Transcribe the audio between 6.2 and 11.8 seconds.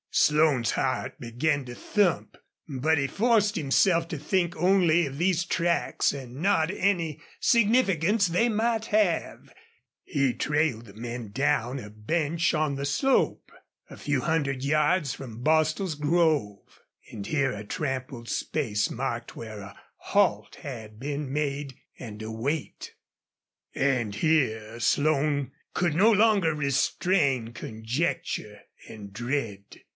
not any significance they might have. He trailed the men down